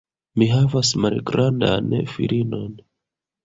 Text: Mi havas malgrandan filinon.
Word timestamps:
Mi 0.43 0.47
havas 0.53 0.91
malgrandan 1.03 1.95
filinon. 2.17 2.69